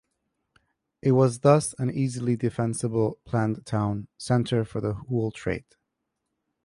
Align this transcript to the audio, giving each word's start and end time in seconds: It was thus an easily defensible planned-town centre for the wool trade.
It 1.03 1.11
was 1.11 1.41
thus 1.41 1.75
an 1.77 1.91
easily 1.91 2.35
defensible 2.35 3.19
planned-town 3.23 4.07
centre 4.17 4.65
for 4.65 4.81
the 4.81 4.99
wool 5.07 5.31
trade. 5.31 5.75